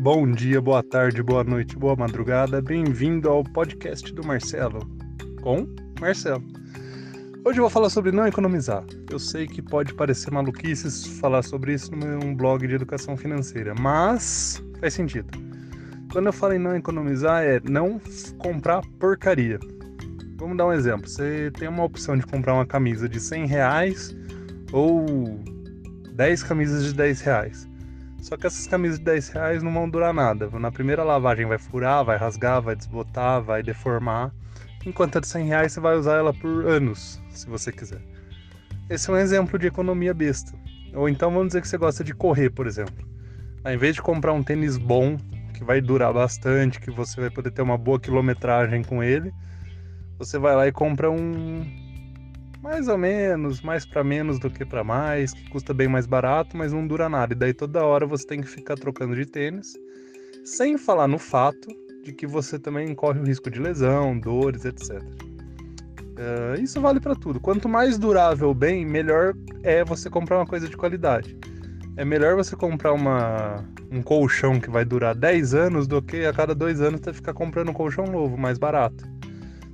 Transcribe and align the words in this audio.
Bom 0.00 0.30
dia, 0.30 0.60
boa 0.60 0.80
tarde, 0.80 1.20
boa 1.24 1.42
noite, 1.42 1.76
boa 1.76 1.96
madrugada. 1.96 2.62
Bem-vindo 2.62 3.28
ao 3.28 3.42
podcast 3.42 4.14
do 4.14 4.24
Marcelo 4.24 4.78
com 5.42 5.66
Marcelo. 6.00 6.44
Hoje 7.44 7.58
eu 7.58 7.62
vou 7.62 7.70
falar 7.70 7.90
sobre 7.90 8.12
não 8.12 8.24
economizar. 8.24 8.84
Eu 9.10 9.18
sei 9.18 9.48
que 9.48 9.60
pode 9.60 9.92
parecer 9.94 10.30
maluquice 10.30 11.08
falar 11.18 11.42
sobre 11.42 11.74
isso 11.74 11.90
num 11.96 12.32
blog 12.32 12.64
de 12.64 12.76
educação 12.76 13.16
financeira, 13.16 13.74
mas 13.74 14.62
faz 14.78 14.94
sentido. 14.94 15.36
Quando 16.12 16.26
eu 16.26 16.32
falo 16.32 16.52
em 16.52 16.60
não 16.60 16.76
economizar, 16.76 17.42
é 17.42 17.60
não 17.68 18.00
comprar 18.38 18.82
porcaria. 19.00 19.58
Vamos 20.36 20.56
dar 20.56 20.66
um 20.66 20.72
exemplo. 20.72 21.08
Você 21.08 21.50
tem 21.58 21.66
uma 21.66 21.82
opção 21.82 22.16
de 22.16 22.24
comprar 22.24 22.54
uma 22.54 22.66
camisa 22.66 23.08
de 23.08 23.18
100 23.18 23.46
reais 23.46 24.16
ou 24.72 25.04
10 26.14 26.44
camisas 26.44 26.84
de 26.84 26.94
10 26.94 27.20
reais. 27.20 27.68
Só 28.20 28.36
que 28.36 28.46
essas 28.46 28.66
camisas 28.66 28.98
de 28.98 29.04
10 29.04 29.28
reais 29.30 29.62
não 29.62 29.72
vão 29.72 29.88
durar 29.88 30.12
nada. 30.12 30.50
Na 30.58 30.70
primeira 30.70 31.04
lavagem 31.04 31.46
vai 31.46 31.58
furar, 31.58 32.04
vai 32.04 32.16
rasgar, 32.16 32.60
vai 32.60 32.76
desbotar, 32.76 33.42
vai 33.42 33.62
deformar. 33.62 34.32
Enquanto 34.84 35.18
a 35.18 35.20
de 35.20 35.28
100 35.28 35.46
reais 35.46 35.72
você 35.72 35.80
vai 35.80 35.96
usar 35.96 36.16
ela 36.16 36.32
por 36.32 36.66
anos, 36.66 37.20
se 37.30 37.48
você 37.48 37.72
quiser. 37.72 38.00
Esse 38.90 39.10
é 39.10 39.12
um 39.12 39.16
exemplo 39.16 39.58
de 39.58 39.66
economia 39.66 40.12
besta. 40.12 40.52
Ou 40.94 41.08
então 41.08 41.30
vamos 41.30 41.48
dizer 41.48 41.60
que 41.60 41.68
você 41.68 41.78
gosta 41.78 42.02
de 42.02 42.14
correr, 42.14 42.50
por 42.50 42.66
exemplo. 42.66 43.06
Ao 43.64 43.72
invés 43.72 43.94
de 43.94 44.02
comprar 44.02 44.32
um 44.32 44.42
tênis 44.42 44.76
bom, 44.76 45.16
que 45.54 45.64
vai 45.64 45.80
durar 45.80 46.12
bastante, 46.12 46.80
que 46.80 46.90
você 46.90 47.20
vai 47.20 47.30
poder 47.30 47.50
ter 47.50 47.62
uma 47.62 47.76
boa 47.76 47.98
quilometragem 47.98 48.82
com 48.82 49.02
ele, 49.02 49.32
você 50.18 50.38
vai 50.38 50.54
lá 50.54 50.66
e 50.66 50.72
compra 50.72 51.10
um 51.10 51.87
mais 52.62 52.88
ou 52.88 52.98
menos, 52.98 53.60
mais 53.60 53.86
para 53.86 54.02
menos 54.02 54.38
do 54.38 54.50
que 54.50 54.64
para 54.64 54.82
mais, 54.82 55.32
que 55.32 55.48
custa 55.50 55.72
bem 55.72 55.88
mais 55.88 56.06
barato, 56.06 56.56
mas 56.56 56.72
não 56.72 56.86
dura 56.86 57.08
nada. 57.08 57.32
E 57.32 57.36
daí 57.36 57.54
toda 57.54 57.84
hora 57.84 58.06
você 58.06 58.26
tem 58.26 58.40
que 58.40 58.48
ficar 58.48 58.76
trocando 58.76 59.14
de 59.14 59.24
tênis, 59.24 59.74
sem 60.44 60.76
falar 60.76 61.06
no 61.06 61.18
fato 61.18 61.68
de 62.02 62.12
que 62.12 62.26
você 62.26 62.58
também 62.58 62.94
corre 62.94 63.20
o 63.20 63.24
risco 63.24 63.50
de 63.50 63.60
lesão, 63.60 64.18
dores, 64.18 64.64
etc. 64.64 64.90
Uh, 64.90 66.56
eh, 66.56 66.60
isso 66.60 66.80
vale 66.80 67.00
para 67.00 67.14
tudo. 67.14 67.38
Quanto 67.38 67.68
mais 67.68 67.98
durável 67.98 68.52
bem, 68.52 68.84
melhor 68.84 69.34
é 69.62 69.84
você 69.84 70.10
comprar 70.10 70.38
uma 70.38 70.46
coisa 70.46 70.68
de 70.68 70.76
qualidade. 70.76 71.36
É 71.96 72.04
melhor 72.04 72.36
você 72.36 72.56
comprar 72.56 72.92
uma, 72.92 73.64
um 73.90 74.02
colchão 74.02 74.60
que 74.60 74.70
vai 74.70 74.84
durar 74.84 75.14
10 75.14 75.54
anos 75.54 75.86
do 75.86 76.00
que 76.00 76.24
a 76.24 76.32
cada 76.32 76.54
dois 76.54 76.80
anos 76.80 77.00
você 77.00 77.12
ficar 77.12 77.34
comprando 77.34 77.70
um 77.70 77.74
colchão 77.74 78.04
novo, 78.06 78.36
mais 78.36 78.56
barato. 78.56 79.17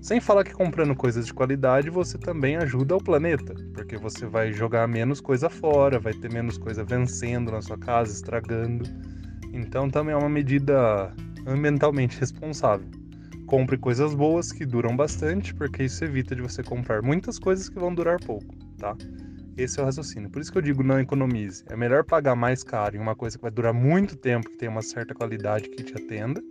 Sem 0.05 0.20
falar 0.20 0.44
que 0.44 0.52
comprando 0.52 0.94
coisas 0.94 1.24
de 1.24 1.33
qualidade 1.33 1.88
você 1.88 2.19
também 2.19 2.56
ajuda 2.56 2.94
o 2.94 3.02
planeta, 3.02 3.55
porque 3.72 3.97
você 3.97 4.27
vai 4.27 4.52
jogar 4.52 4.86
menos 4.86 5.19
coisa 5.19 5.48
fora, 5.48 5.98
vai 5.98 6.12
ter 6.12 6.30
menos 6.30 6.58
coisa 6.58 6.84
vencendo 6.84 7.50
na 7.50 7.62
sua 7.62 7.78
casa, 7.78 8.12
estragando. 8.12 8.84
Então 9.50 9.88
também 9.88 10.12
é 10.12 10.16
uma 10.19 10.28
medida 10.28 11.11
ambientalmente 11.46 12.20
responsável. 12.20 12.86
Compre 13.46 13.78
coisas 13.78 14.14
boas 14.14 14.52
que 14.52 14.66
duram 14.66 14.94
bastante, 14.94 15.55
porque 15.55 15.84
isso 15.84 16.05
evita 16.05 16.36
de 16.36 16.42
você 16.42 16.62
comprar 16.62 17.00
muitas 17.00 17.39
coisas 17.39 17.70
que 17.70 17.78
vão 17.78 17.94
durar 17.94 18.20
pouco, 18.20 18.55
tá? 18.77 18.94
Esse 19.56 19.80
é 19.80 19.83
o 19.83 19.86
raciocínio. 19.86 20.28
Por 20.28 20.42
isso 20.42 20.52
que 20.52 20.58
eu 20.58 20.62
digo 20.62 20.83
não 20.83 21.00
economize. 21.00 21.64
É 21.70 21.77
melhor 21.77 22.05
pagar 22.05 22.36
mais 22.36 22.62
caro 22.62 22.94
em 22.94 23.00
uma 23.00 23.16
coisa 23.16 23.39
que 23.39 23.42
vai 23.42 23.50
durar 23.50 23.72
muito 23.72 24.16
tempo, 24.16 24.50
que 24.50 24.58
tem 24.58 24.68
uma 24.68 24.83
certa 24.83 25.14
qualidade 25.14 25.70
que 25.70 25.83
te 25.83 25.94
atenda, 25.94 26.42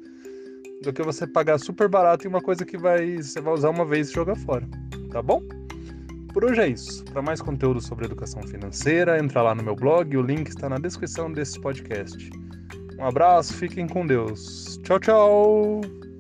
do 0.84 0.94
que 0.94 1.02
você 1.02 1.26
pagar 1.26 1.58
super 1.58 1.88
barato 1.88 2.28
em 2.28 2.30
uma 2.30 2.42
coisa 2.42 2.66
que 2.66 2.78
vai, 2.78 3.18
você 3.18 3.42
vai 3.42 3.54
usar 3.54 3.70
uma 3.70 3.86
vez 3.86 4.10
e 4.10 4.14
jogar 4.14 4.36
fora. 4.36 4.68
Tá 5.12 5.22
bom? 5.22 5.42
Por 6.34 6.46
hoje 6.46 6.62
é 6.62 6.68
isso. 6.68 7.06
Para 7.06 7.22
mais 7.22 7.42
conteúdo 7.42 7.80
sobre 7.80 8.06
educação 8.06 8.42
financeira, 8.44 9.20
entra 9.20 9.42
lá 9.42 9.54
no 9.54 9.64
meu 9.64 9.76
blog, 9.76 10.16
o 10.18 10.22
link 10.22 10.48
está 10.48 10.68
na 10.68 10.78
descrição 10.78 11.32
desse 11.32 11.60
podcast. 11.60 12.30
Um 12.98 13.06
abraço, 13.06 13.54
fiquem 13.54 13.88
com 13.88 14.06
Deus. 14.06 14.80
Tchau, 14.84 15.00
tchau! 15.00 16.13